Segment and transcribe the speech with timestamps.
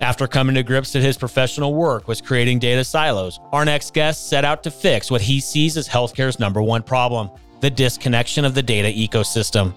[0.00, 4.30] After coming to grips that his professional work was creating data silos, our next guest
[4.30, 7.30] set out to fix what he sees as healthcare's number one problem
[7.60, 9.74] the disconnection of the data ecosystem.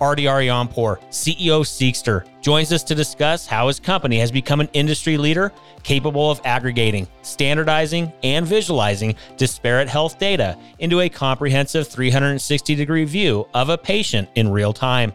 [0.00, 5.16] Ardy Arianpour, CEO Seqster, joins us to discuss how his company has become an industry
[5.16, 5.50] leader
[5.82, 13.48] capable of aggregating, standardizing, and visualizing disparate health data into a comprehensive 360 degree view
[13.52, 15.12] of a patient in real time.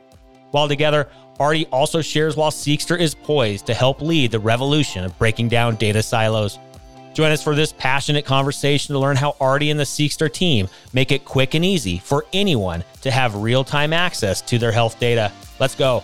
[0.52, 1.08] While together,
[1.40, 5.76] Ardy also shares while Seqster is poised to help lead the revolution of breaking down
[5.78, 6.60] data silos.
[7.14, 11.12] Join us for this passionate conversation to learn how Ardy and the Seqster team make
[11.12, 15.32] it quick and easy for anyone to have real time access to their health data.
[15.60, 16.04] Let's go.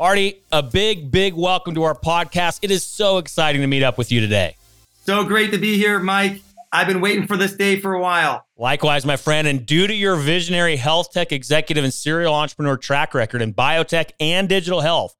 [0.00, 2.60] Ardy, a big, big welcome to our podcast.
[2.62, 4.56] It is so exciting to meet up with you today.
[5.04, 6.40] So great to be here, Mike.
[6.72, 8.46] I've been waiting for this day for a while.
[8.56, 9.46] Likewise, my friend.
[9.46, 14.12] And due to your visionary health tech executive and serial entrepreneur track record in biotech
[14.18, 15.14] and digital health,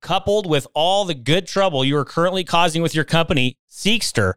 [0.00, 4.34] coupled with all the good trouble you are currently causing with your company, Seqster,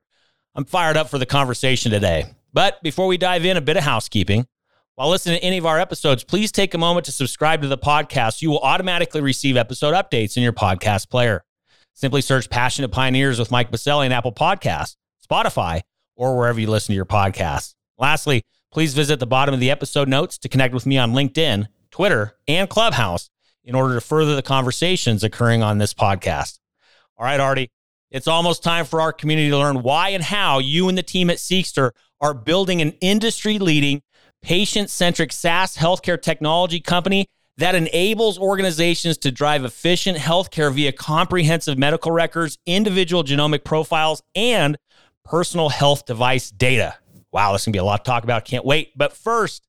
[0.55, 2.25] I'm fired up for the conversation today.
[2.52, 4.47] But before we dive in, a bit of housekeeping.
[4.95, 7.80] While listening to any of our episodes, please take a moment to subscribe to the
[7.80, 8.44] podcast.
[8.44, 11.44] You will automatically receive episode updates in your podcast player.
[11.95, 14.95] Simply search Passionate Pioneers with Mike Biselli in Apple Podcasts,
[15.27, 15.81] Spotify,
[16.16, 17.73] or wherever you listen to your podcasts.
[17.97, 21.66] Lastly, please visit the bottom of the episode notes to connect with me on LinkedIn,
[21.89, 23.31] Twitter, and Clubhouse
[23.63, 26.59] in order to further the conversations occurring on this podcast.
[27.18, 27.72] All right, Ardy,
[28.12, 31.31] it's almost time for our community to learn why and how you and the team
[31.31, 34.03] at Seqster are building an industry leading
[34.44, 37.26] patient centric SaaS healthcare technology company
[37.58, 44.78] that enables organizations to drive efficient healthcare via comprehensive medical records, individual genomic profiles, and
[45.24, 46.96] personal health device data.
[47.31, 48.46] Wow, this is gonna be a lot to talk about.
[48.46, 48.96] Can't wait.
[48.98, 49.66] But first,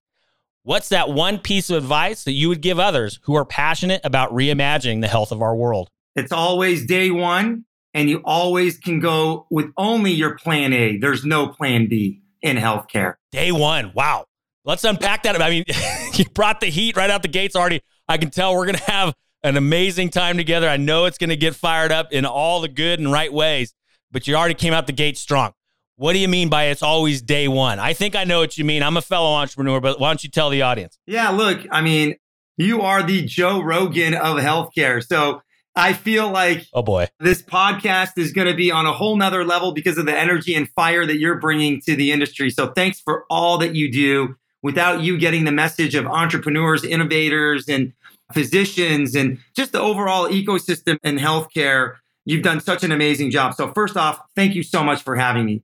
[0.65, 4.33] what's that one piece of advice that you would give others who are passionate about
[4.33, 5.89] reimagining the health of our world?
[6.17, 10.97] It's always day one, and you always can go with only your plan A.
[10.97, 13.15] There's no plan B in healthcare.
[13.31, 13.93] Day one.
[13.95, 14.25] Wow.
[14.65, 15.41] Let's unpack that.
[15.41, 15.65] I mean,
[16.15, 17.83] you brought the heat right out the gates already.
[18.09, 20.69] I can tell we're going to have an amazing time together.
[20.69, 23.75] I know it's going to get fired up in all the good and right ways,
[24.11, 25.53] but you already came out the gate strong.
[25.97, 27.79] What do you mean by it's always day one?
[27.79, 28.83] I think I know what you mean.
[28.83, 30.99] I'm a fellow entrepreneur, but why don't you tell the audience?
[31.07, 32.17] Yeah, look, I mean,
[32.57, 35.05] you are the Joe Rogan of healthcare.
[35.05, 35.43] So
[35.77, 39.45] I feel like oh boy, this podcast is going to be on a whole nother
[39.45, 42.51] level because of the energy and fire that you're bringing to the industry.
[42.51, 47.69] So thanks for all that you do without you getting the message of entrepreneurs, innovators,
[47.69, 47.93] and
[48.33, 53.53] physicians, and just the overall ecosystem in healthcare, you've done such an amazing job.
[53.55, 55.63] So, first off, thank you so much for having me.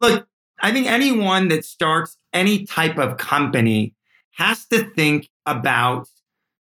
[0.00, 0.26] Look,
[0.60, 3.94] I think anyone that starts any type of company
[4.32, 6.08] has to think about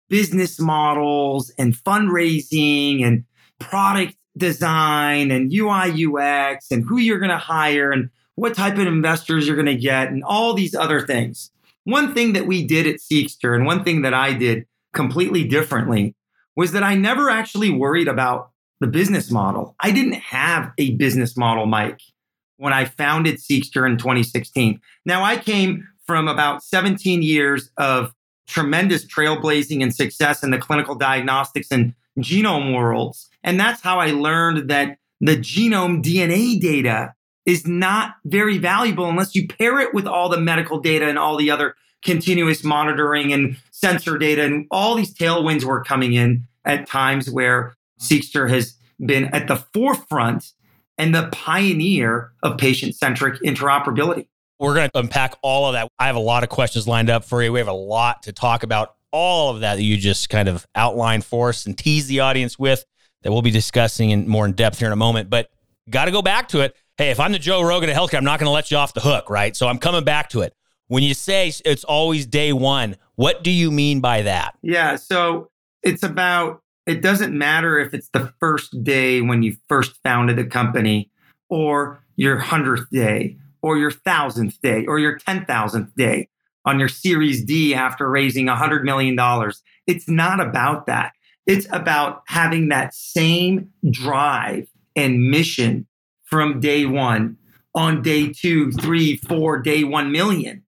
[0.09, 3.25] business models and fundraising and
[3.61, 8.87] product design and UI UX and who you're going to hire and what type of
[8.87, 11.53] investors you're going to get and all these other things.
[11.87, 16.17] One thing that we did at Seqster and one thing that I did completely differently
[16.57, 19.77] was that I never actually worried about the business model.
[19.79, 22.01] I didn't have a business model, Mike,
[22.57, 24.81] when I founded Seqster in 2016.
[25.05, 28.13] Now, I came from about 17 years of
[28.49, 33.29] tremendous trailblazing and success in the clinical diagnostics and genome worlds.
[33.45, 37.15] And that's how I learned that the genome DNA data
[37.47, 41.37] is not very valuable unless you pair it with all the medical data and all
[41.37, 46.87] the other continuous monitoring and sensor data and all these tailwinds were coming in at
[46.87, 50.53] times where Seqster has been at the forefront
[50.99, 54.27] and the pioneer of patient-centric interoperability.
[54.59, 55.89] We're going to unpack all of that.
[55.99, 57.53] I have a lot of questions lined up for you.
[57.53, 58.95] We have a lot to talk about.
[59.13, 62.59] All of that that you just kind of outlined for us and tease the audience
[62.59, 62.85] with
[63.23, 65.31] that we'll be discussing in more in depth here in a moment.
[65.31, 65.51] But
[65.89, 68.25] got to go back to it hey, if I'm the Joe Rogan of healthcare, I'm
[68.25, 69.55] not going to let you off the hook, right?
[69.55, 70.55] So I'm coming back to it.
[70.89, 74.57] When you say it's always day one, what do you mean by that?
[74.63, 74.97] Yeah.
[74.97, 75.51] So
[75.83, 80.45] it's about, it doesn't matter if it's the first day when you first founded the
[80.45, 81.11] company
[81.49, 86.29] or your hundredth day or your thousandth day or your 10,000th day.
[86.67, 89.17] on your Series D after raising $100 million.
[89.87, 91.13] It's not about that.
[91.47, 95.87] It's about having that same drive and mission
[96.27, 97.37] from day one
[97.75, 100.63] on day two, three, four, day one million.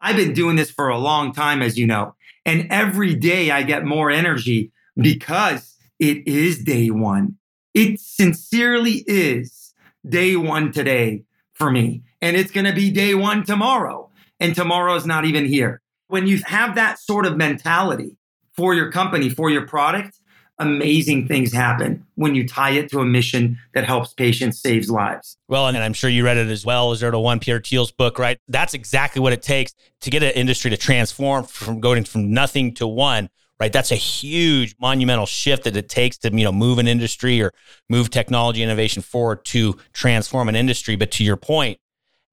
[0.00, 2.14] I've been doing this for a long time, as you know.
[2.46, 7.36] And every day I get more energy because it is day one.
[7.74, 9.74] It sincerely is
[10.08, 12.02] day one today for me.
[12.22, 14.10] And it's going to be day one tomorrow.
[14.38, 15.82] And tomorrow's not even here.
[16.08, 18.16] When you have that sort of mentality
[18.56, 20.19] for your company, for your product,
[20.60, 25.36] amazing things happen when you tie it to a mission that helps patients, saves lives.
[25.48, 28.18] Well, and I'm sure you read it as well, Zero to One, Peter Thiel's book,
[28.18, 28.38] right?
[28.46, 32.74] That's exactly what it takes to get an industry to transform from going from nothing
[32.74, 33.72] to one, right?
[33.72, 37.52] That's a huge monumental shift that it takes to, you know, move an industry or
[37.88, 40.94] move technology innovation forward to transform an industry.
[40.94, 41.78] But to your point,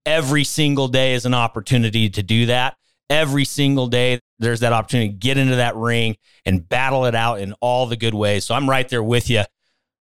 [0.05, 2.77] every single day is an opportunity to do that
[3.09, 7.39] every single day there's that opportunity to get into that ring and battle it out
[7.39, 8.45] in all the good ways.
[8.45, 9.43] So I'm right there with you.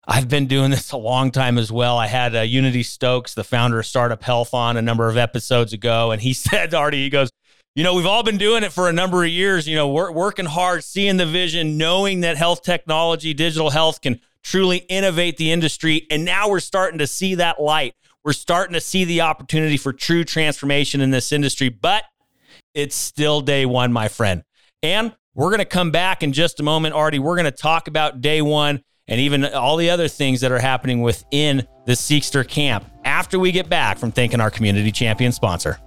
[0.06, 1.96] I've been doing this a long time as well.
[1.96, 5.72] I had uh, Unity Stoakes, the founder of Startup Health, on a number of episodes
[5.72, 7.30] ago, and he said, Ardy, he goes,
[7.74, 9.66] you know, we've all been doing it for a number of years.
[9.66, 14.20] You know, we're working hard, seeing the vision, knowing that health technology, digital health can
[14.42, 17.94] truly innovate the industry, and now we're starting to see that light.
[18.24, 22.04] We're starting to see the opportunity for true transformation in this industry, but
[22.74, 24.42] it's still day one, my friend.
[24.82, 27.18] And we're going to come back in just a moment, Ardy.
[27.18, 30.58] We're going to talk about day one and even all the other things that are
[30.58, 35.78] happening within the Seqster camp after we get back from thanking our community champion sponsor.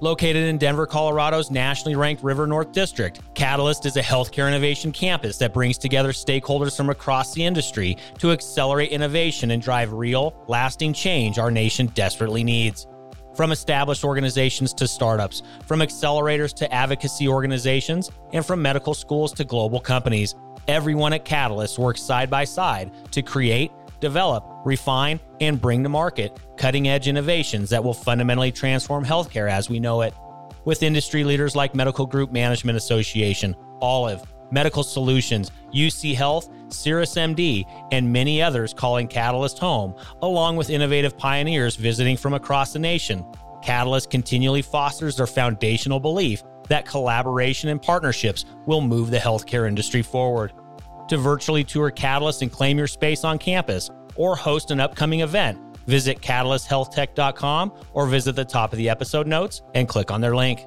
[0.00, 5.38] Located in Denver, Colorado's nationally ranked River North District, Catalyst is a healthcare innovation campus
[5.38, 10.92] that brings together stakeholders from across the industry to accelerate innovation and drive real, lasting
[10.92, 12.86] change our nation desperately needs.
[13.34, 19.44] From established organizations to startups, from accelerators to advocacy organizations, and from medical schools to
[19.44, 20.36] global companies,
[20.68, 26.38] everyone at Catalyst works side by side to create, develop, refine, and bring to market
[26.56, 30.14] cutting edge innovations that will fundamentally transform healthcare as we know it.
[30.64, 34.22] With industry leaders like Medical Group Management Association, Olive,
[34.52, 41.76] Medical Solutions, UC Health, CirrusMD, and many others calling Catalyst home, along with innovative pioneers
[41.76, 43.24] visiting from across the nation.
[43.62, 50.02] Catalyst continually fosters their foundational belief that collaboration and partnerships will move the healthcare industry
[50.02, 50.52] forward.
[51.08, 55.58] To virtually tour Catalyst and claim your space on campus or host an upcoming event,
[55.86, 60.66] visit catalysthealthtech.com or visit the top of the episode notes and click on their link.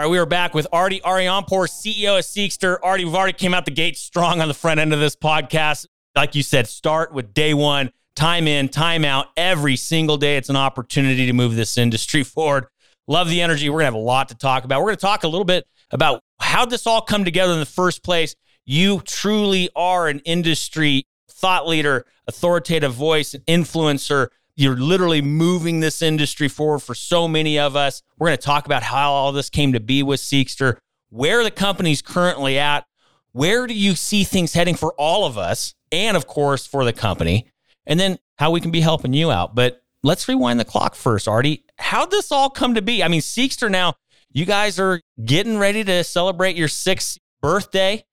[0.00, 2.78] All right, we are back with Ardy Arianpour, CEO of Seqster.
[2.82, 5.86] Ardy, we've already came out the gate strong on the front end of this podcast.
[6.16, 9.26] Like you said, start with day one, time in, time out.
[9.36, 12.68] Every single day, it's an opportunity to move this industry forward.
[13.08, 13.68] Love the energy.
[13.68, 14.80] We're going to have a lot to talk about.
[14.80, 17.66] We're going to talk a little bit about how this all come together in the
[17.66, 18.34] first place.
[18.64, 24.28] You truly are an industry thought leader, authoritative voice, influencer,
[24.60, 28.02] you're literally moving this industry forward for so many of us.
[28.18, 30.76] We're going to talk about how all this came to be with Seqster,
[31.08, 32.84] where the company's currently at,
[33.32, 36.92] where do you see things heading for all of us, and of course for the
[36.92, 37.46] company,
[37.86, 39.54] and then how we can be helping you out.
[39.54, 41.64] But let's rewind the clock first, Ardy.
[41.78, 43.02] How'd this all come to be?
[43.02, 43.94] I mean, Seqster now,
[44.30, 48.04] you guys are getting ready to celebrate your sixth birthday.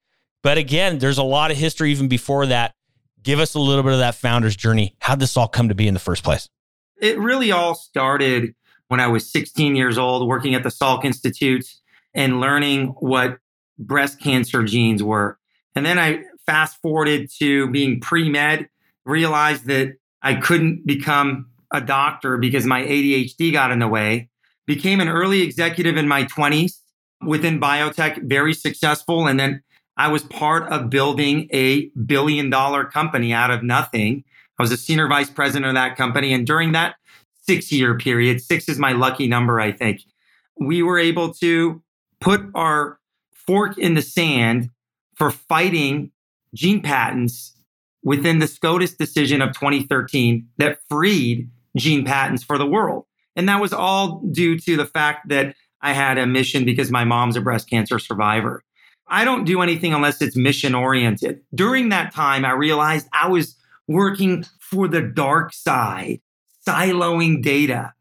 [0.43, 2.73] But again, there's a lot of history even before that.
[3.27, 4.95] Give us a little bit of that founder's journey.
[5.01, 6.47] How'd this all come to be in the first place?
[7.01, 8.55] It really all started
[8.87, 11.65] when I was 16 years old, working at the Salk Institute
[12.13, 13.39] and learning what
[13.77, 15.37] breast cancer genes were.
[15.75, 18.69] And then I fast forwarded to being pre med,
[19.05, 24.29] realized that I couldn't become a doctor because my ADHD got in the way,
[24.65, 26.79] became an early executive in my 20s
[27.25, 29.27] within biotech, very successful.
[29.27, 29.63] And then
[29.97, 34.23] I was part of building a billion dollar company out of nothing.
[34.59, 36.33] I was a senior vice president of that company.
[36.33, 36.95] And during that
[37.41, 40.01] six year period, six is my lucky number, I think,
[40.59, 41.81] we were able to
[42.19, 42.99] put our
[43.33, 44.69] fork in the sand
[45.15, 46.11] for fighting
[46.53, 47.55] gene patents
[48.03, 53.05] within the SCOTUS decision of 2013 that freed gene patents for the world.
[53.35, 57.03] And that was all due to the fact that I had a mission because my
[57.03, 58.63] mom's a breast cancer survivor.
[59.09, 61.41] I don't do anything unless it's mission oriented.
[61.53, 63.55] During that time, I realized I was
[63.87, 66.21] working for the dark side,
[66.67, 67.93] siloing data,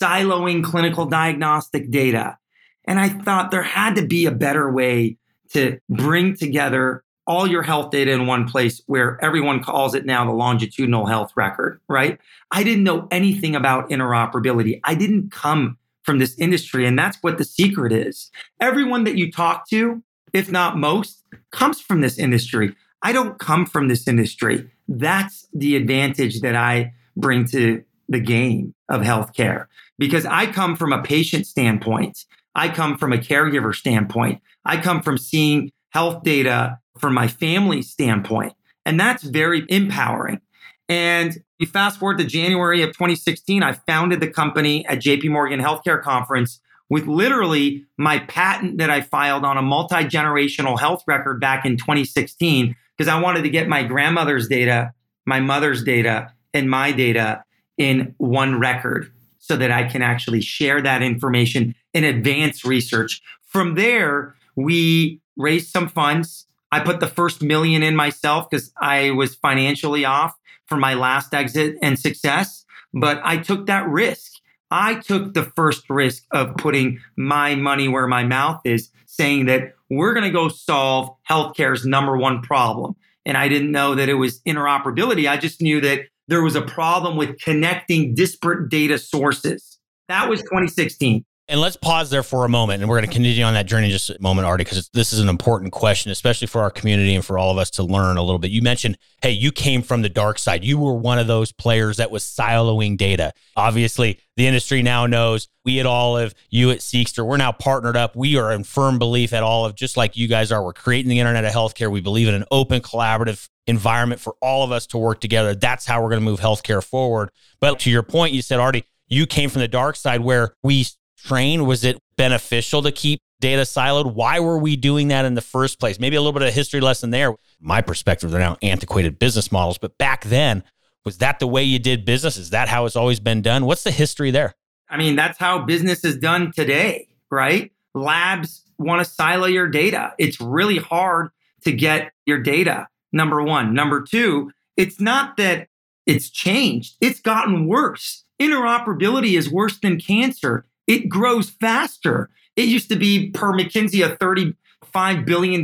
[0.00, 2.38] siloing clinical diagnostic data.
[2.86, 5.18] And I thought there had to be a better way
[5.52, 10.24] to bring together all your health data in one place where everyone calls it now
[10.24, 12.18] the longitudinal health record, right?
[12.50, 14.80] I didn't know anything about interoperability.
[14.84, 16.86] I didn't come from this industry.
[16.86, 18.30] And that's what the secret is.
[18.60, 20.02] Everyone that you talk to,
[20.34, 21.22] if not most,
[21.52, 22.74] comes from this industry.
[23.02, 24.70] I don't come from this industry.
[24.88, 29.66] That's the advantage that I bring to the game of healthcare
[29.98, 32.24] because I come from a patient standpoint.
[32.54, 34.42] I come from a caregiver standpoint.
[34.64, 38.52] I come from seeing health data from my family standpoint.
[38.84, 40.40] And that's very empowering.
[40.88, 45.60] And you fast forward to January of 2016, I founded the company at JP Morgan
[45.60, 46.60] Healthcare Conference
[46.94, 51.76] with literally my patent that I filed on a multi generational health record back in
[51.76, 54.92] 2016, because I wanted to get my grandmother's data,
[55.26, 57.42] my mother's data, and my data
[57.78, 63.20] in one record so that I can actually share that information in advance research.
[63.44, 66.46] From there, we raised some funds.
[66.70, 70.32] I put the first million in myself because I was financially off
[70.66, 74.33] for my last exit and success, but I took that risk.
[74.74, 79.74] I took the first risk of putting my money where my mouth is, saying that
[79.88, 82.96] we're going to go solve healthcare's number one problem.
[83.24, 85.30] And I didn't know that it was interoperability.
[85.30, 89.78] I just knew that there was a problem with connecting disparate data sources.
[90.08, 91.24] That was 2016.
[91.46, 93.90] And let's pause there for a moment, and we're going to continue on that journey
[93.90, 97.22] just a moment, Ardy, because this is an important question, especially for our community and
[97.22, 98.50] for all of us to learn a little bit.
[98.50, 100.64] You mentioned, hey, you came from the dark side.
[100.64, 103.34] You were one of those players that was siloing data.
[103.58, 108.16] Obviously, the industry now knows we at Olive, you at Seqster, we're now partnered up.
[108.16, 110.64] We are in firm belief at Olive, just like you guys are.
[110.64, 111.90] We're creating the internet of healthcare.
[111.90, 115.54] We believe in an open, collaborative environment for all of us to work together.
[115.54, 117.30] That's how we're going to move healthcare forward.
[117.60, 120.86] But to your point, you said, Ardy, you came from the dark side where we
[121.16, 121.66] train?
[121.66, 124.14] Was it beneficial to keep data siloed?
[124.14, 125.98] Why were we doing that in the first place?
[125.98, 127.34] Maybe a little bit of history lesson there.
[127.60, 130.64] My perspective, they're now antiquated business models, but back then,
[131.04, 132.36] was that the way you did business?
[132.36, 133.66] Is that how it's always been done?
[133.66, 134.54] What's the history there?
[134.88, 137.72] I mean, that's how business is done today, right?
[137.94, 140.12] Labs want to silo your data.
[140.18, 141.30] It's really hard
[141.62, 143.74] to get your data, number one.
[143.74, 145.68] Number two, it's not that
[146.06, 148.24] it's changed, it's gotten worse.
[148.40, 152.30] Interoperability is worse than cancer it grows faster.
[152.56, 155.62] It used to be per McKinsey a $35 billion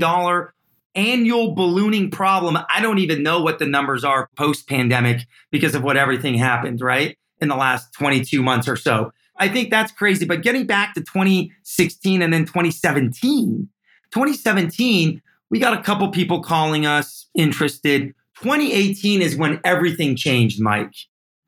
[0.95, 2.59] annual ballooning problem.
[2.69, 6.81] I don't even know what the numbers are post pandemic because of what everything happened,
[6.81, 7.17] right?
[7.41, 9.13] In the last 22 months or so.
[9.37, 10.27] I think that's crazy.
[10.27, 13.69] But getting back to 2016 and then 2017,
[14.13, 18.15] 2017, we got a couple people calling us interested.
[18.43, 20.95] 2018 is when everything changed, Mike.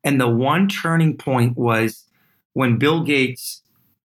[0.03, 2.05] And the one turning point was
[2.53, 3.61] when Bill Gates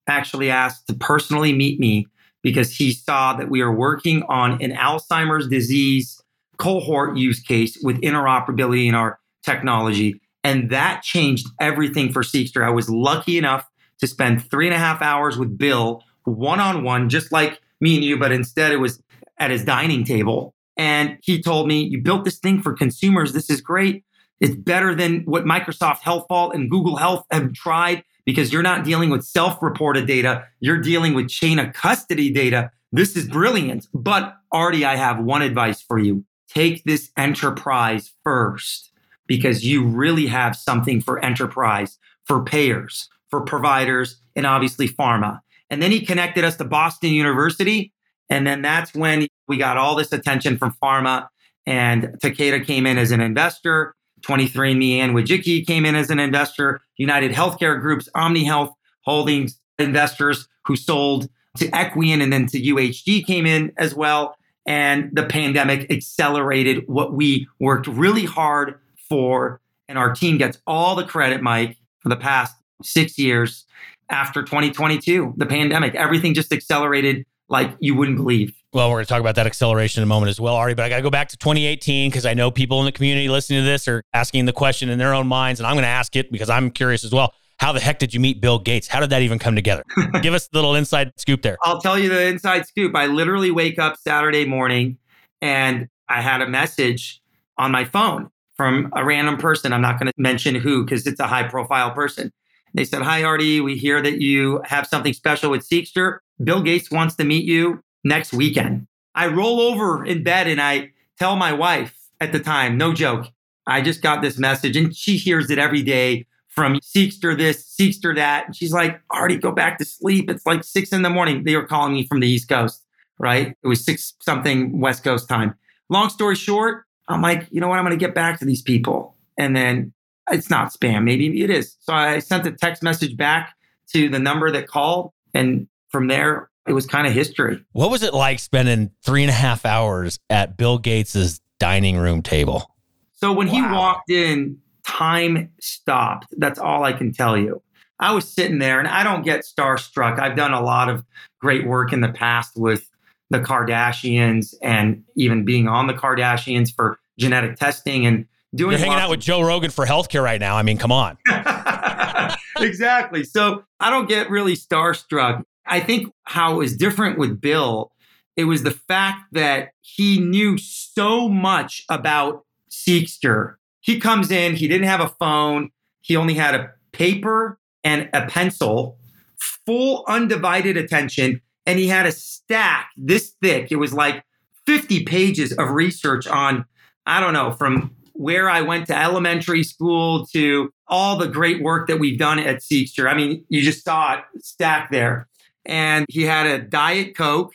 [0.06, 2.06] actually asked to personally meet me
[2.46, 6.22] because he saw that we are working on an Alzheimer's disease
[6.58, 10.20] cohort use case with interoperability in our technology.
[10.44, 12.64] And that changed everything for Seqster.
[12.64, 16.84] I was lucky enough to spend three and a half hours with Bill one on
[16.84, 19.02] one, just like me and you, but instead it was
[19.38, 20.54] at his dining table.
[20.76, 23.32] And he told me, You built this thing for consumers.
[23.32, 24.04] This is great.
[24.38, 28.84] It's better than what Microsoft Health Vault and Google Health have tried because you're not
[28.84, 32.70] dealing with self reported data, you're dealing with chain of custody data.
[32.92, 33.86] This is brilliant.
[33.94, 38.92] But Ardy, I have one advice for you take this enterprise first
[39.26, 45.40] because you really have something for enterprise, for payers, for providers, and obviously pharma.
[45.70, 47.92] And then he connected us to Boston University.
[48.30, 51.26] And then that's when we got all this attention from pharma.
[51.66, 53.95] And Takeda came in as an investor.
[54.26, 56.80] 23andMe and Wajiki came in as an investor.
[56.96, 61.28] United Healthcare Group's OmniHealth Holdings investors who sold
[61.58, 64.36] to Equian and then to UHG came in as well.
[64.66, 69.60] And the pandemic accelerated what we worked really hard for.
[69.88, 73.64] And our team gets all the credit, Mike, for the past six years
[74.10, 75.94] after 2022, the pandemic.
[75.94, 78.54] Everything just accelerated like you wouldn't believe.
[78.72, 80.74] Well, we're going to talk about that acceleration in a moment as well, Ardy.
[80.74, 83.28] But I got to go back to 2018 because I know people in the community
[83.28, 85.88] listening to this are asking the question in their own minds, and I'm going to
[85.88, 87.32] ask it because I'm curious as well.
[87.58, 88.86] How the heck did you meet Bill Gates?
[88.86, 89.82] How did that even come together?
[90.22, 91.56] Give us a little inside scoop there.
[91.62, 92.94] I'll tell you the inside scoop.
[92.94, 94.98] I literally wake up Saturday morning
[95.40, 97.22] and I had a message
[97.56, 99.72] on my phone from a random person.
[99.72, 102.30] I'm not going to mention who because it's a high profile person.
[102.74, 103.62] They said, Hi, Ardy.
[103.62, 106.18] We hear that you have something special with Seqster.
[106.42, 108.86] Bill Gates wants to meet you next weekend.
[109.14, 113.26] I roll over in bed and I tell my wife at the time, no joke,
[113.66, 118.14] I just got this message and she hears it every day from Seqster this, Seqster
[118.16, 118.46] that.
[118.46, 120.30] And she's like, Ardy, go back to sleep.
[120.30, 121.44] It's like six in the morning.
[121.44, 122.82] They were calling me from the East Coast,
[123.18, 123.54] right?
[123.62, 125.54] It was six something West Coast time.
[125.88, 127.78] Long story short, I'm like, you know what?
[127.78, 129.16] I'm going to get back to these people.
[129.38, 129.92] And then
[130.30, 131.04] it's not spam.
[131.04, 131.76] Maybe it is.
[131.80, 133.54] So I sent a text message back
[133.92, 135.12] to the number that called.
[135.34, 137.64] And from there, it was kind of history.
[137.72, 142.20] What was it like spending three and a half hours at Bill Gates's dining room
[142.20, 142.70] table?
[143.12, 143.54] So when wow.
[143.54, 146.26] he walked in, time stopped.
[146.36, 147.62] That's all I can tell you.
[147.98, 150.20] I was sitting there and I don't get starstruck.
[150.20, 151.02] I've done a lot of
[151.40, 152.90] great work in the past with
[153.30, 158.72] the Kardashians and even being on the Kardashians for genetic testing and doing.
[158.72, 160.58] You're hanging out with Joe Rogan for healthcare right now.
[160.58, 161.16] I mean, come on.
[162.60, 163.24] exactly.
[163.24, 165.42] So I don't get really starstruck.
[165.66, 167.92] I think how it was different with Bill,
[168.36, 173.54] it was the fact that he knew so much about Seqster.
[173.80, 175.70] He comes in, he didn't have a phone,
[176.00, 178.98] he only had a paper and a pencil,
[179.38, 183.70] full undivided attention, and he had a stack this thick.
[183.70, 184.24] It was like
[184.66, 186.64] 50 pages of research on,
[187.06, 191.88] I don't know, from where I went to elementary school to all the great work
[191.88, 193.10] that we've done at Seqster.
[193.10, 195.28] I mean, you just saw it stacked there.
[195.66, 197.52] And he had a Diet Coke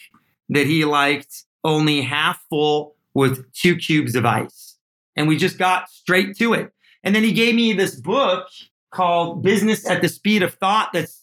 [0.50, 4.78] that he liked only half full with two cubes of ice.
[5.16, 6.72] And we just got straight to it.
[7.04, 8.48] And then he gave me this book
[8.92, 11.22] called Business at the Speed of Thought that's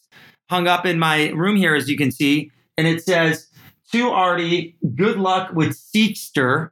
[0.50, 2.50] hung up in my room here, as you can see.
[2.76, 3.48] And it says,
[3.92, 6.70] To Ardy, good luck with Seqster,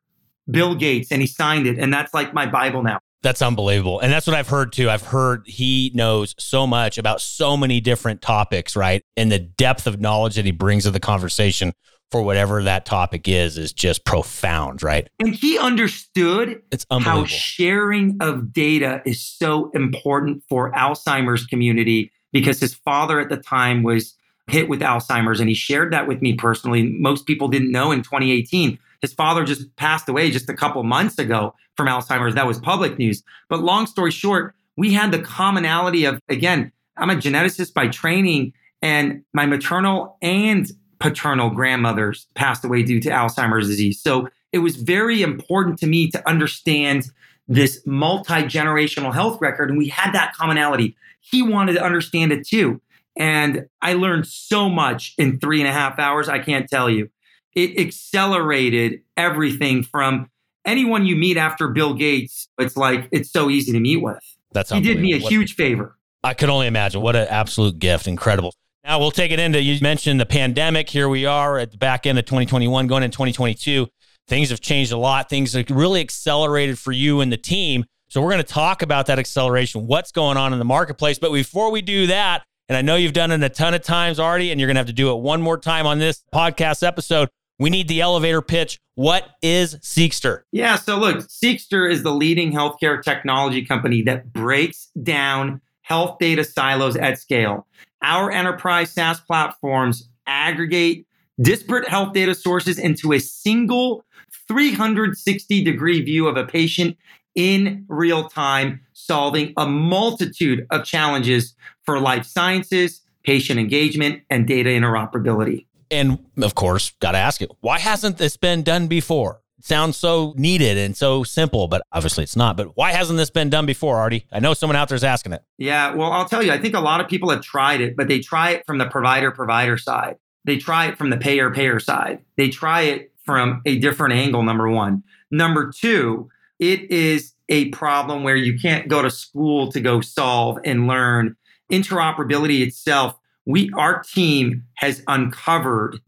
[0.51, 1.13] Bill Gates.
[1.13, 1.79] And he signed it.
[1.79, 2.99] And that's like my Bible now.
[3.23, 4.01] That's unbelievable.
[4.01, 4.89] And that's what I've heard too.
[4.89, 9.03] I've heard he knows so much about so many different topics, right?
[9.17, 11.73] And the depth of knowledge that he brings to the conversation
[12.11, 15.09] for whatever that topic is is just profound, right?
[15.19, 22.61] And he understood it's how sharing of data is so important for Alzheimer's community because
[22.61, 24.15] his father at the time was
[24.49, 26.85] hit with Alzheimer's and he shared that with me personally.
[26.85, 28.79] Most people didn't know in 2018.
[29.01, 32.35] His father just passed away just a couple months ago from Alzheimer's.
[32.35, 33.23] That was public news.
[33.49, 38.53] But long story short, we had the commonality of, again, I'm a geneticist by training,
[38.83, 44.01] and my maternal and paternal grandmothers passed away due to Alzheimer's disease.
[44.01, 47.11] So it was very important to me to understand
[47.49, 49.69] this multi generational health record.
[49.69, 50.97] And we had that commonality.
[51.21, 52.81] He wanted to understand it too.
[53.17, 56.29] And I learned so much in three and a half hours.
[56.29, 57.09] I can't tell you.
[57.57, 60.31] It accelerated everything from
[60.65, 62.49] anyone you meet after Bill Gates.
[62.59, 64.21] It's like, it's so easy to meet with.
[64.53, 65.97] That's he did me a what, huge favor.
[66.23, 67.01] I could only imagine.
[67.01, 68.07] What an absolute gift.
[68.07, 68.55] Incredible.
[68.85, 70.89] Now we'll take it into, you mentioned the pandemic.
[70.89, 73.89] Here we are at the back end of 2021, going into 2022.
[74.29, 75.29] Things have changed a lot.
[75.29, 77.85] Things have really accelerated for you and the team.
[78.09, 81.19] So we're going to talk about that acceleration, what's going on in the marketplace.
[81.19, 84.19] But before we do that, and I know you've done it a ton of times
[84.21, 86.87] already, and you're going to have to do it one more time on this podcast
[86.87, 87.29] episode.
[87.59, 88.79] We need the elevator pitch.
[88.95, 90.43] What is Seqster?
[90.53, 96.45] Yeah, so look, Seqster is the leading healthcare technology company that breaks down health data
[96.45, 97.67] silos at scale.
[98.03, 101.07] Our enterprise SaaS platforms aggregate
[101.41, 104.05] disparate health data sources into a single
[104.49, 106.97] 360 degree view of a patient
[107.35, 114.71] in real time, solving a multitude of challenges for life sciences, patient engagement, and data
[114.71, 115.67] interoperability.
[115.91, 119.41] And of course, got to ask it, why hasn't this been done before?
[119.67, 122.57] sounds so needed and so simple, but obviously it's not.
[122.57, 124.25] But why hasn't this been done before, Ardy?
[124.31, 125.43] I know someone out there is asking it.
[125.59, 128.09] Yeah, well, I'll tell you, I think a lot of people have tried it, but
[128.09, 130.17] they try it from the provider provider side.
[130.45, 132.21] They try it from the payer payer side.
[132.37, 135.03] They try it from a different angle, number one.
[135.31, 136.29] Number two,
[136.61, 141.37] it is a problem where you can't go to school to go solve and learn.
[141.73, 146.01] Interoperability itself, we our team has uncovered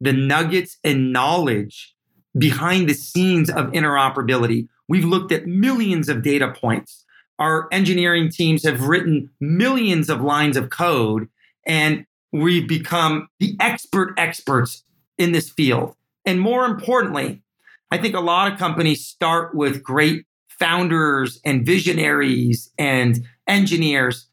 [0.00, 1.94] the nuggets and knowledge
[2.36, 4.68] behind the scenes of interoperability.
[4.88, 7.04] We've looked at millions of data points.
[7.38, 11.28] Our engineering teams have written millions of lines of code,
[11.66, 14.84] and we've become the expert experts
[15.18, 15.96] in this field.
[16.24, 17.42] And more importantly,
[17.90, 24.28] I think a lot of companies start with great founders and visionaries and engineers.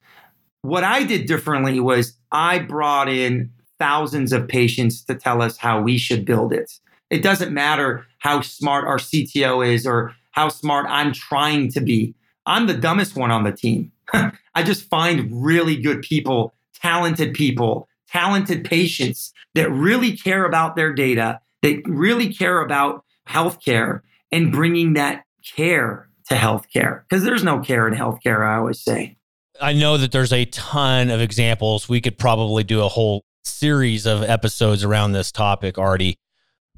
[0.61, 5.81] What I did differently was I brought in thousands of patients to tell us how
[5.81, 6.71] we should build it.
[7.09, 12.13] It doesn't matter how smart our CTO is or how smart I'm trying to be.
[12.45, 13.91] I'm the dumbest one on the team.
[14.13, 20.93] I just find really good people, talented people, talented patients that really care about their
[20.93, 25.23] data, that really care about healthcare and bringing that
[25.55, 27.03] care to healthcare.
[27.03, 29.17] Because there's no care in healthcare, I always say.
[29.61, 31.89] I know that there's a ton of examples.
[31.89, 36.17] We could probably do a whole series of episodes around this topic already.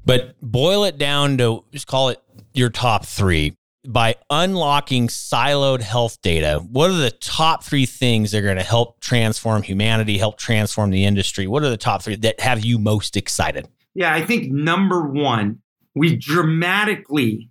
[0.04, 2.20] But boil it down to just call it
[2.54, 3.56] your top three.
[3.86, 8.62] by unlocking siloed health data, what are the top three things that are going to
[8.62, 11.46] help transform humanity, help transform the industry?
[11.46, 13.68] What are the top three that have you most excited?
[13.94, 15.60] Yeah, I think number one,
[15.94, 17.50] we dramatically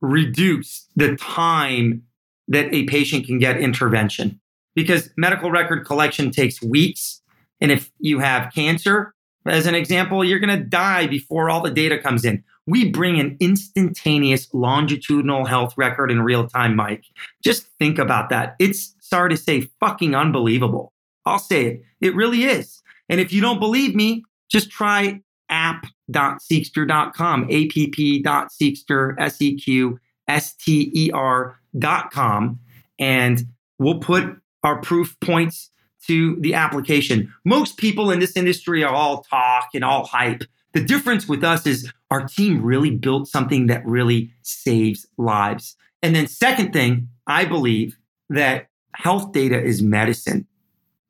[0.00, 2.02] reduce the time
[2.48, 4.40] that a patient can get intervention
[4.74, 7.20] because medical record collection takes weeks.
[7.60, 9.14] And if you have cancer,
[9.46, 12.44] as an example, you're going to die before all the data comes in.
[12.66, 17.04] We bring an instantaneous longitudinal health record in real time, Mike.
[17.42, 18.54] Just think about that.
[18.58, 20.92] It's, sorry to say, fucking unbelievable.
[21.26, 21.82] I'll say it.
[22.00, 22.82] It really is.
[23.08, 30.90] And if you don't believe me, just try app.seqster.com, app.seqster, S E Q S T
[30.94, 32.60] E R.com.
[32.98, 33.44] And
[33.78, 35.70] we'll put our proof points
[36.06, 37.32] to the application.
[37.44, 40.44] Most people in this industry are all talk and all hype.
[40.72, 45.76] The difference with us is our team really built something that really saves lives.
[46.02, 47.98] And then, second thing, I believe
[48.30, 50.46] that health data is medicine.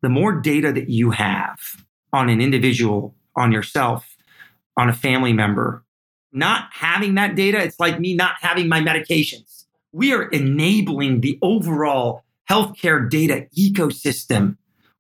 [0.03, 4.17] The more data that you have on an individual, on yourself,
[4.77, 5.85] on a family member,
[6.33, 9.65] not having that data, it's like me not having my medications.
[9.93, 14.57] We are enabling the overall healthcare data ecosystem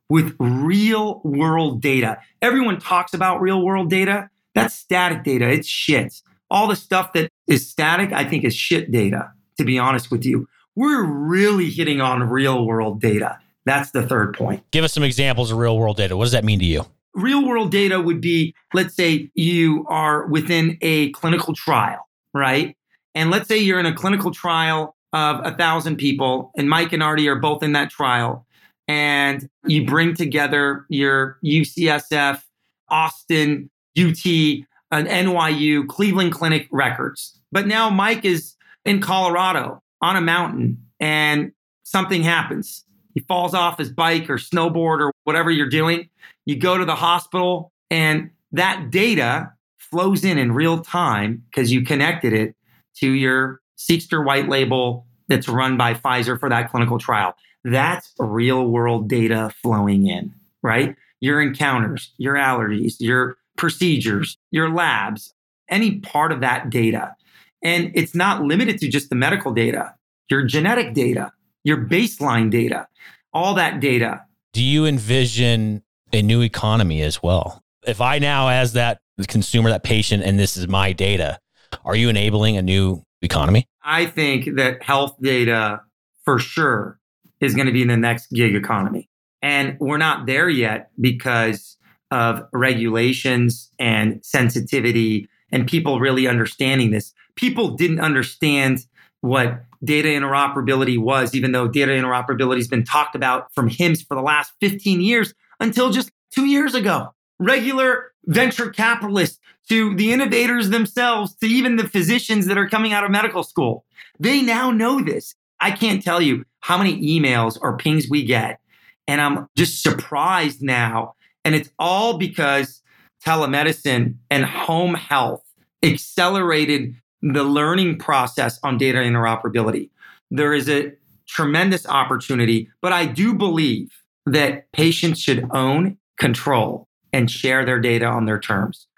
[0.08, 2.18] with real world data.
[2.40, 4.30] Everyone talks about real world data.
[4.54, 5.48] That's static data.
[5.48, 6.14] It's shit.
[6.48, 10.24] All the stuff that is static, I think, is shit data, to be honest with
[10.24, 10.48] you.
[10.76, 13.38] We're really hitting on real world data.
[13.66, 14.62] That's the third point.
[14.70, 16.16] Give us some examples of real world data.
[16.16, 16.86] What does that mean to you?
[17.14, 22.76] Real world data would be let's say you are within a clinical trial, right?
[23.14, 27.02] And let's say you're in a clinical trial of a thousand people, and Mike and
[27.02, 28.46] Ardy are both in that trial
[28.90, 32.42] and you bring together your UCSF,
[32.88, 37.38] Austin, UT, an NYU, Cleveland Clinic records.
[37.52, 41.52] But now Mike is in Colorado on a mountain and
[41.84, 42.84] something happens.
[43.14, 46.08] He falls off his bike or snowboard or whatever you're doing.
[46.44, 51.82] You go to the hospital and that data flows in in real time because you
[51.82, 52.56] connected it
[52.96, 57.34] to your Seqster white label that's run by Pfizer for that clinical trial.
[57.64, 60.96] That's real world data flowing in, right?
[61.20, 65.32] Your encounters, your allergies, your procedures, your labs,
[65.68, 67.14] any part of that data.
[67.62, 69.94] And it's not limited to just the medical data,
[70.28, 71.32] your genetic data,
[71.64, 72.86] your baseline data,
[73.32, 74.22] all that data.
[74.52, 77.62] Do you envision a new economy as well?
[77.86, 81.38] If I now, as that consumer, that patient, and this is my data,
[81.84, 83.68] are you enabling a new economy?
[83.82, 85.82] I think that health data
[86.24, 86.98] for sure
[87.40, 89.08] is going to be in the next gig economy.
[89.42, 91.76] And we're not there yet because
[92.10, 97.14] of regulations and sensitivity and people really understanding this.
[97.36, 98.84] People didn't understand
[99.20, 104.14] what data interoperability was, even though data interoperability has been talked about from HIMSS for
[104.14, 107.14] the last 15 years until just two years ago.
[107.38, 109.38] Regular venture capitalists
[109.70, 113.84] to the innovators themselves to even the physicians that are coming out of medical school.
[114.18, 115.36] They now know this.
[115.60, 118.58] I can't tell you how many emails or pings we get.
[119.06, 121.14] And I'm just surprised now.
[121.44, 122.82] And it's all because
[123.24, 125.44] telemedicine and home health
[125.84, 129.90] accelerated the learning process on data interoperability.
[130.32, 130.92] There is a
[131.28, 133.90] tremendous opportunity, but I do believe
[134.26, 138.88] that patients should own, control, and share their data on their terms.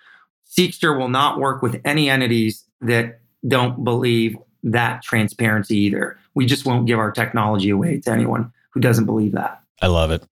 [0.56, 6.18] Seqster will not work with any entities that don't believe that transparency either.
[6.34, 9.62] We just won't give our technology away to anyone who doesn't believe that.
[9.80, 10.22] I love it.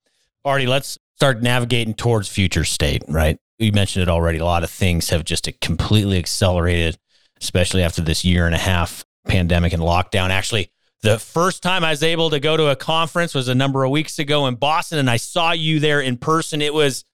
[0.45, 3.39] Ardy, let's start navigating towards future state, right?
[3.59, 4.39] You mentioned it already.
[4.39, 6.99] A lot of things have just completely accelerated,
[7.41, 10.31] especially after this year and a half pandemic and lockdown.
[10.31, 10.71] Actually,
[11.03, 13.91] the first time I was able to go to a conference was a number of
[13.91, 16.63] weeks ago in Boston, and I saw you there in person.
[16.63, 17.05] It was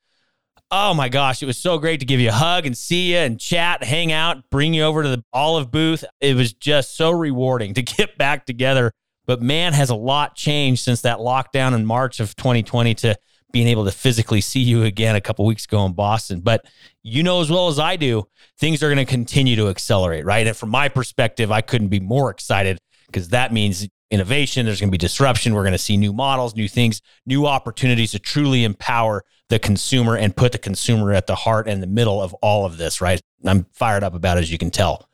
[0.70, 3.18] Oh my gosh, it was so great to give you a hug and see you
[3.18, 6.04] and chat, hang out, bring you over to the olive booth.
[6.20, 8.92] It was just so rewarding to get back together.
[9.26, 13.16] But man, has a lot changed since that lockdown in March of 2020 to
[13.52, 16.40] being able to physically see you again a couple weeks ago in Boston.
[16.40, 16.64] But
[17.02, 18.26] you know as well as I do,
[18.58, 20.46] things are going to continue to accelerate, right?
[20.46, 24.66] And from my perspective, I couldn't be more excited because that means innovation.
[24.66, 25.54] There's going to be disruption.
[25.54, 30.16] We're going to see new models, new things, new opportunities to truly empower the consumer
[30.16, 33.20] and put the consumer at the heart and the middle of all of this, right?
[33.44, 35.08] I'm fired up about it, as you can tell.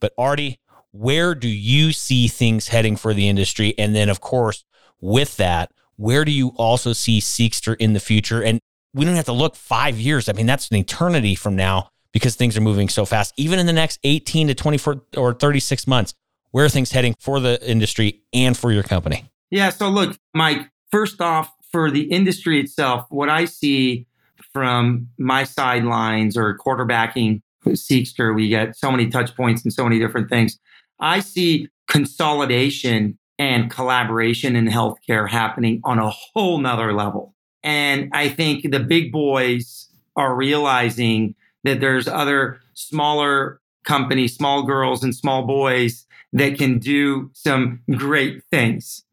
[0.00, 0.58] But Ardy,
[0.92, 3.74] where do you see things heading for the industry?
[3.78, 4.64] And then, of course,
[5.00, 8.42] with that, where do you also see Seqster in the future?
[8.42, 8.60] And
[8.94, 10.28] we don't have to look five years.
[10.28, 13.34] I mean, that's an eternity from now because things are moving so fast.
[13.36, 16.14] Even in the next 18 to 24 or 36 months,
[16.52, 19.24] where are things heading for the industry and for your company?
[19.50, 19.70] Yeah.
[19.70, 24.06] So, look, Mike, first off, for the industry itself, what I see
[24.52, 29.98] from my sidelines or quarterbacking Seqster, we get so many touch points and so many
[29.98, 30.56] different things.
[31.00, 37.34] I see consolidation and collaboration in healthcare happening on a whole nother level.
[37.64, 41.34] And I think the big boys are realizing
[41.64, 48.44] that there's other smaller companies, small girls and small boys that can do some great
[48.52, 49.04] things.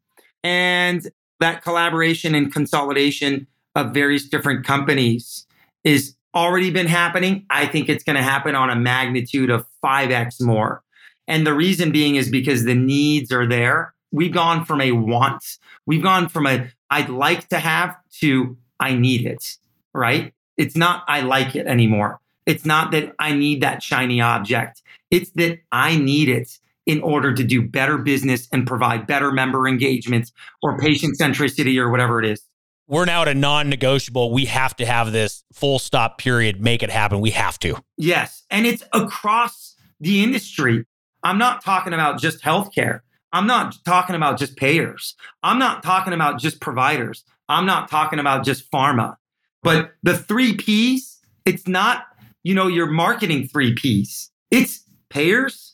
[0.44, 1.10] And
[1.42, 5.46] that collaboration and consolidation of various different companies
[5.84, 7.44] is already been happening.
[7.50, 10.82] I think it's going to happen on a magnitude of 5x more.
[11.28, 13.94] And the reason being is because the needs are there.
[14.10, 15.42] We've gone from a want,
[15.86, 19.56] we've gone from a I'd like to have to I need it,
[19.94, 20.34] right?
[20.56, 22.20] It's not I like it anymore.
[22.44, 24.82] It's not that I need that shiny object.
[25.10, 29.68] It's that I need it in order to do better business and provide better member
[29.68, 32.42] engagements or patient centricity or whatever it is.
[32.88, 34.32] We're now at a non negotiable.
[34.32, 37.20] We have to have this full stop period, make it happen.
[37.20, 37.76] We have to.
[37.96, 38.42] Yes.
[38.50, 40.84] And it's across the industry.
[41.22, 43.00] I'm not talking about just healthcare.
[43.32, 45.14] I'm not talking about just payers.
[45.42, 47.24] I'm not talking about just providers.
[47.48, 49.16] I'm not talking about just pharma.
[49.62, 52.04] But the three P's, it's not,
[52.42, 54.30] you know, your marketing three P's.
[54.50, 55.71] It's payers,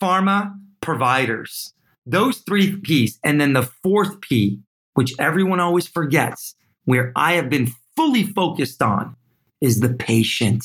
[0.00, 1.74] pharma, providers.
[2.06, 3.18] Those three P's.
[3.24, 4.60] And then the fourth P,
[4.94, 9.16] which everyone always forgets, where I have been fully focused on,
[9.60, 10.64] is the patient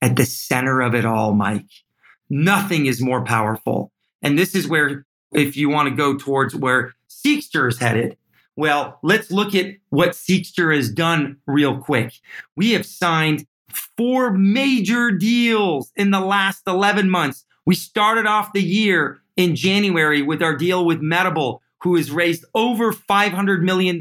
[0.00, 1.68] at the center of it all, Mike.
[2.28, 3.92] Nothing is more powerful.
[4.22, 8.16] And this is where, if you want to go towards where Seqster is headed,
[8.56, 12.12] well, let's look at what Seqster has done real quick.
[12.56, 13.46] We have signed
[13.96, 17.44] four major deals in the last 11 months.
[17.64, 22.44] We started off the year in January with our deal with Medable, who has raised
[22.54, 24.00] over $500 million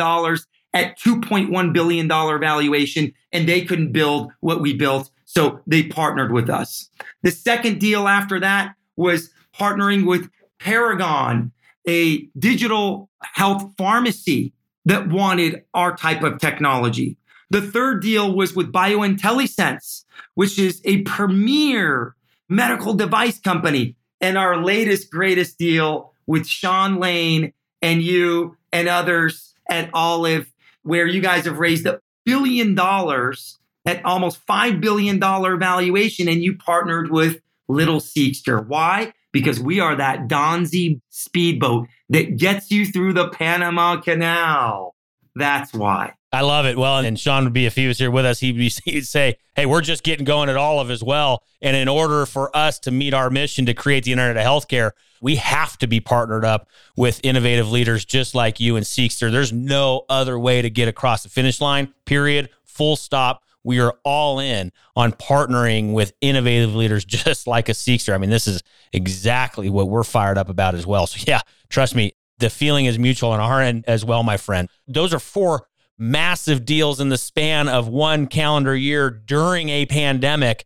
[0.73, 5.11] at $2.1 billion valuation, and they couldn't build what we built.
[5.25, 6.89] So they partnered with us.
[7.23, 11.51] The second deal after that was partnering with Paragon,
[11.87, 14.53] a digital health pharmacy
[14.85, 17.17] that wanted our type of technology.
[17.49, 22.15] The third deal was with BioIntelliSense, which is a premier
[22.51, 23.95] medical device company.
[24.19, 30.51] And our latest, greatest deal with Sean Lane and you and others at Olive,
[30.83, 36.55] where you guys have raised a billion dollars at almost $5 billion valuation, and you
[36.55, 38.67] partnered with Little Seqster.
[38.67, 39.13] Why?
[39.31, 44.93] Because we are that Donzi speedboat that gets you through the Panama Canal.
[45.35, 46.13] That's why.
[46.33, 46.77] I love it.
[46.77, 49.35] Well, and Sean would be, if he was here with us, he'd, be, he'd say,
[49.55, 51.43] Hey, we're just getting going at Olive as well.
[51.61, 54.91] And in order for us to meet our mission to create the internet of healthcare,
[55.21, 59.31] we have to be partnered up with innovative leaders just like you and Seqster.
[59.31, 63.43] There's no other way to get across the finish line, period, full stop.
[63.63, 68.13] We are all in on partnering with innovative leaders just like a Seqster.
[68.13, 68.63] I mean, this is
[68.93, 71.05] exactly what we're fired up about as well.
[71.07, 74.67] So, yeah, trust me, the feeling is mutual on our end as well, my friend.
[74.87, 75.67] Those are four
[76.01, 80.65] massive deals in the span of one calendar year during a pandemic.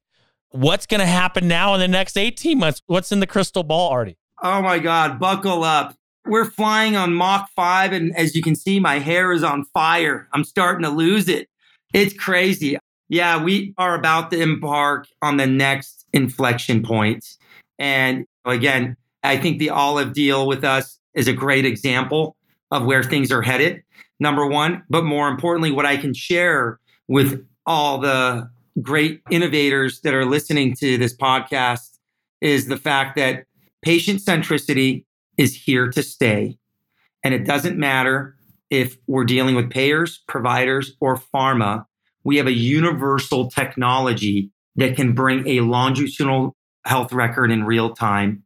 [0.52, 2.82] What's going to happen now in the next 18 months?
[2.88, 4.18] What's in the crystal ball, Ardy?
[4.42, 5.94] Oh my God, buckle up.
[6.26, 10.30] We're flying on Mach 5, and as you can see, my hair is on fire.
[10.32, 11.50] I'm starting to lose it.
[11.94, 12.78] It's crazy.
[13.10, 17.26] Yeah, we are about to embark on the next inflection point.
[17.78, 22.38] And again, I think the Olive deal with us is a great example
[22.72, 23.84] of where things are headed
[24.20, 24.84] number one.
[24.90, 28.50] But more importantly, what I can share with all the
[28.82, 31.98] great innovators that are listening to this podcast
[32.42, 33.46] is the fact that
[33.82, 35.06] patient centricity
[35.38, 36.58] is here to stay.
[37.24, 38.36] And it doesn't matter
[38.70, 41.86] if we're dealing with payers, providers, or pharma.
[42.24, 48.44] We have a universal technology that can bring a longitudinal health record in real time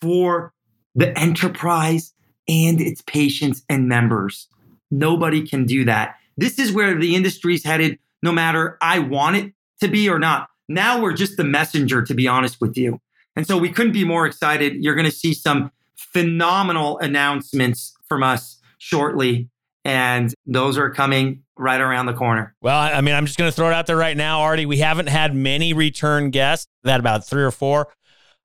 [0.00, 0.52] for
[0.94, 2.12] the enterprise
[2.48, 4.48] and its patients and members.
[4.90, 6.16] Nobody can do that.
[6.36, 10.48] This is where the industry's headed, no matter I want it to be or not.
[10.68, 13.00] Now we're just the messenger, to be honest with you.
[13.36, 14.76] And so we couldn't be more excited.
[14.82, 19.48] You're going to see some phenomenal announcements from us shortly.
[19.84, 22.54] And those are coming right around the corner.
[22.60, 24.66] Well, I mean, I'm just going to throw it out there right now, Ardy.
[24.66, 27.88] We haven't had many return guests, that about three or four.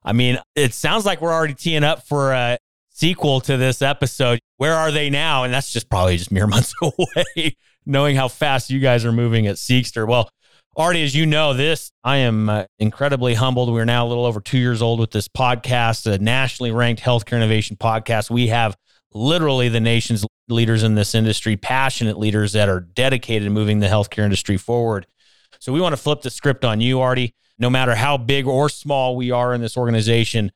[0.04, 2.58] I mean, it sounds like we're already teeing up for a
[2.96, 4.40] sequel to this episode.
[4.58, 5.44] Where are they now?
[5.44, 7.56] And that's just probably just mere months away,
[7.86, 10.08] knowing how fast you guys are moving at Seqster.
[10.08, 10.30] Well,
[10.78, 13.72] Ardy, as you know, this, I am uh, incredibly humbled.
[13.72, 17.38] We're now a little over two years old with this podcast, a nationally ranked healthcare
[17.38, 18.30] innovation podcast.
[18.30, 18.76] We have
[19.14, 23.88] literally the nation's leaders in this industry, passionate leaders that are dedicated to moving the
[23.88, 25.08] healthcare industry forward.
[25.60, 27.34] So we want to flip the script on you, Ardy.
[27.58, 30.52] No matter how big or small we are in this organization,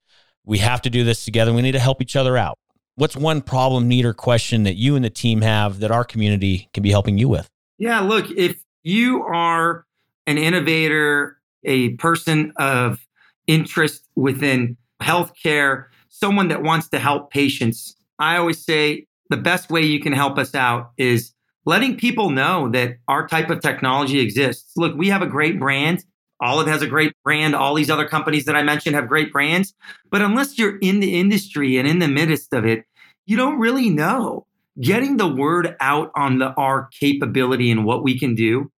[0.50, 1.54] we have to do this together.
[1.54, 2.58] We need to help each other out.
[2.96, 6.70] What's one problem, need, or question that you and the team have that our community
[6.74, 7.48] can be helping you with?
[7.78, 9.86] Yeah, look, if you are
[10.26, 13.00] an innovator, a person of
[13.46, 19.82] interest within healthcare, someone that wants to help patients, I always say the best way
[19.82, 21.32] you can help us out is
[21.66, 24.72] letting people know that our type of technology exists.
[24.76, 26.04] Look, we have a great brand.
[26.42, 27.56] Olive has a great brand.
[27.56, 29.74] All these other companies that I mentioned have great brands.
[30.10, 32.86] But unless you're in the industry and in the midst of it,
[33.26, 34.46] you don't really know.
[34.80, 38.72] Getting the word out on the our capability and what we can do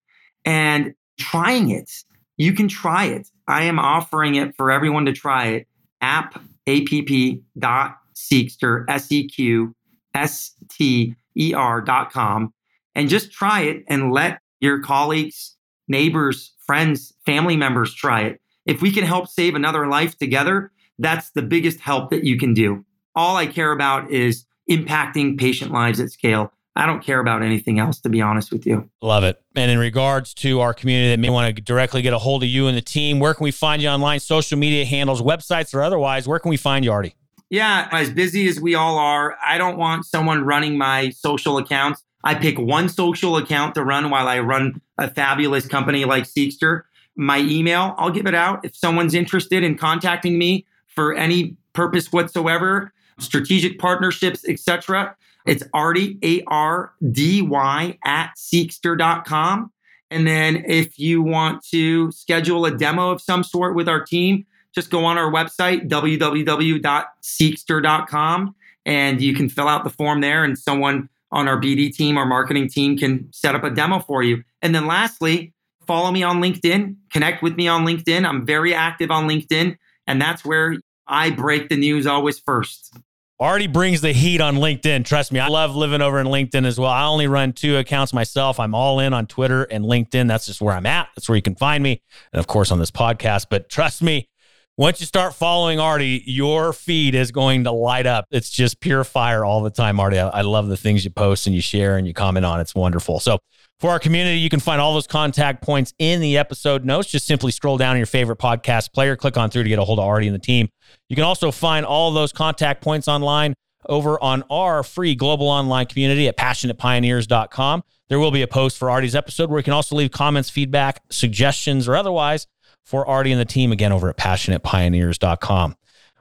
[0.45, 1.91] and trying it.
[2.38, 3.28] You can try it.
[3.47, 5.67] I am offering it for everyone to try it.
[6.02, 9.76] App app dot Seqster s e q
[10.15, 12.54] s t e r dot com
[12.95, 15.56] and just try it and let your colleagues,
[15.88, 18.39] neighbors, friends, family members try it.
[18.65, 22.53] If we can help save another life together, that's the biggest help that you can
[22.53, 22.86] do.
[23.13, 26.53] All I care about is impacting patient lives at scale.
[26.77, 28.89] I don't care about anything else, to be honest with you.
[29.01, 29.41] Love it.
[29.53, 32.47] And in regards to our community that may want to directly get a hold of
[32.47, 34.21] you and the team, where can we find you online?
[34.21, 36.25] Social media handles, websites, or otherwise?
[36.25, 37.15] Where can we find you, Ardy?
[37.49, 42.01] Yeah, as busy as we all are, I don't want someone running my social accounts.
[42.23, 46.84] I pick one social account to run while I run a fabulous company like Seqster.
[47.15, 52.12] My email, I'll give it out if someone's interested in contacting me for any purpose
[52.12, 55.15] whatsoever, strategic partnerships, etc.
[55.45, 59.71] It's Ardy, A R D Y, at Seqster.com.
[60.10, 64.45] And then if you want to schedule a demo of some sort with our team,
[64.73, 68.55] just go on our website, www.seqster.com,
[68.86, 72.26] and you can fill out the form there, and someone on our BD team, our
[72.26, 74.44] marketing team can set up a demo for you.
[74.62, 75.54] And then lastly,
[75.88, 78.26] follow me on LinkedIn, connect with me on LinkedIn.
[78.26, 79.76] I'm very active on LinkedIn,
[80.08, 82.98] and that's where I break the news always first.
[83.41, 85.04] Ardy brings the heat on LinkedIn.
[85.04, 86.91] Trust me, I love living over in LinkedIn as well.
[86.91, 88.60] I only run two accounts myself.
[88.60, 90.28] I'm all in on Twitter and LinkedIn.
[90.28, 91.10] That's just where I'm at.
[91.15, 92.04] That's where you can find me.
[92.34, 93.48] And of course, on this podcast.
[93.50, 94.30] But trust me,
[94.77, 98.25] once you start following Ardy, your feed is going to light up.
[98.31, 100.17] It's just pure fire all the time, Ardy.
[100.17, 102.60] I, love the things you post and you share and you comment on.
[102.60, 103.19] It's wonderful.
[103.19, 103.39] So,
[103.79, 107.10] for our community, you can find all those contact points in the episode notes.
[107.10, 109.97] Just simply scroll down your favorite podcast player, click on through to get a hold
[109.97, 110.69] of Ardy and the team.
[111.10, 113.55] You can also find all those contact points online
[113.89, 117.84] over on our free global online community at passionatepioneers.com.
[118.10, 121.01] There will be a post for Ardy's episode where you can also leave comments, feedback,
[121.10, 122.45] suggestions, or otherwise
[122.86, 125.76] for Ardy and the team again over at passionatepioneers.com.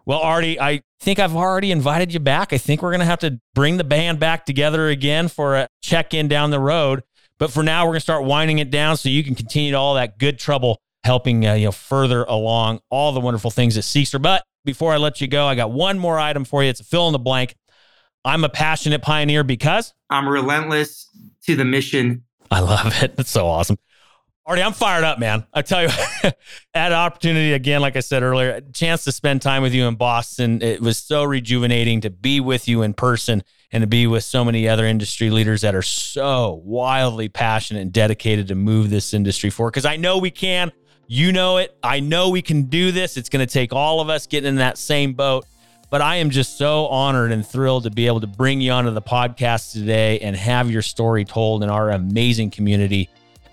[0.07, 2.53] Well, Ardy, I think I've already invited you back.
[2.53, 5.69] I think we're going to have to bring the band back together again for a
[5.83, 7.03] check in down the road.
[7.39, 9.79] But for now, we're going to start winding it down so you can continue to
[9.79, 13.85] all that good trouble helping uh, you know further along all the wonderful things at
[13.85, 14.21] Seqster.
[14.21, 16.71] But before I let you go, I got one more item for you.
[16.71, 17.57] It's a fill in the blank.
[18.25, 21.09] I'm a passionate pioneer because I'm relentless
[21.45, 22.25] to the mission.
[22.51, 23.17] I love it.
[23.17, 23.79] That's so awesome.
[24.47, 25.45] Ardy, I'm fired up, man.
[25.53, 25.89] I tell you,
[26.23, 26.35] had
[26.75, 30.63] an opportunity again, like I said earlier, chance to spend time with you in Boston.
[30.63, 34.45] It was so rejuvenating to be with you in person and to be with so
[34.45, 39.51] many other industry leaders that are so wildly passionate and dedicated to move this industry
[39.51, 39.73] forward.
[39.73, 40.73] Because I know we can.
[41.07, 41.77] You know it.
[41.83, 43.17] I know we can do this.
[43.17, 45.45] It's going to take all of us getting in that same boat.
[45.91, 48.93] But I am just so honored and thrilled to be able to bring you onto
[48.93, 53.11] the podcast today and have your story told in our amazing community.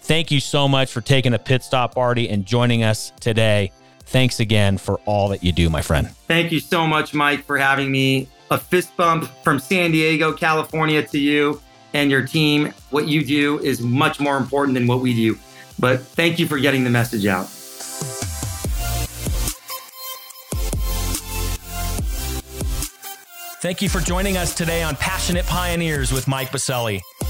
[0.07, 3.73] Thank you so much for taking a pit stop, Ardy, and joining us today.
[4.05, 6.09] Thanks again for all that you do, my friend.
[6.29, 8.29] Thank you so much, Mike, for having me.
[8.49, 11.61] A fist bump from San Diego, California to you
[11.93, 12.73] and your team.
[12.89, 15.37] What you do is much more important than what we do.
[15.77, 17.49] But thank you for getting the message out.
[23.59, 27.01] Thank you for joining us today on Passionate Pioneers with Mike Biselli.